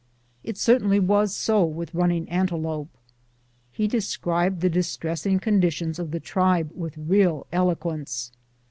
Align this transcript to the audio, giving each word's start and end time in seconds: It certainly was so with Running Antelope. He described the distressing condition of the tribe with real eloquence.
It 0.43 0.57
certainly 0.57 0.99
was 0.99 1.35
so 1.35 1.63
with 1.63 1.93
Running 1.93 2.27
Antelope. 2.27 2.89
He 3.71 3.87
described 3.87 4.61
the 4.61 4.67
distressing 4.67 5.37
condition 5.39 5.93
of 5.99 6.09
the 6.09 6.19
tribe 6.19 6.71
with 6.73 6.97
real 6.97 7.45
eloquence. 7.51 8.31